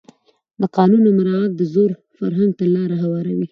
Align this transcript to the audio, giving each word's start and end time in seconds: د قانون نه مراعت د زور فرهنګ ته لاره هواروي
د 0.61 0.63
قانون 0.75 1.01
نه 1.07 1.11
مراعت 1.17 1.51
د 1.55 1.61
زور 1.73 1.91
فرهنګ 2.17 2.51
ته 2.59 2.65
لاره 2.75 2.95
هواروي 3.03 3.47